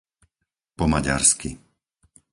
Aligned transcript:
Po 0.77 0.83
maďarsky 0.93 1.49